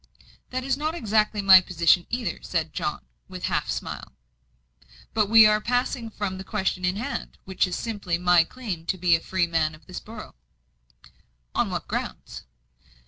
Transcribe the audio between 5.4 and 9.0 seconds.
are passing from the question in hand, which is simply my claim to